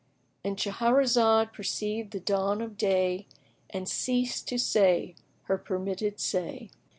"—And 0.43 0.57
Shahrazad 0.57 1.53
perceived 1.53 2.09
the 2.09 2.19
dawn 2.19 2.59
of 2.59 2.75
day 2.75 3.27
and 3.69 3.87
ceased 3.87 4.47
to 4.47 4.57
say 4.57 5.13
her 5.43 5.59
permitted 5.59 6.19
say. 6.19 6.71